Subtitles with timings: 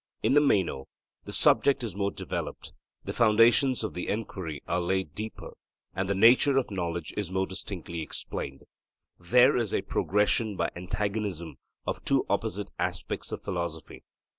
[0.23, 0.87] In the Meno
[1.25, 5.51] the subject is more developed; the foundations of the enquiry are laid deeper,
[5.95, 8.63] and the nature of knowledge is more distinctly explained.
[9.19, 14.03] There is a progression by antagonism of two opposite aspects of philosophy.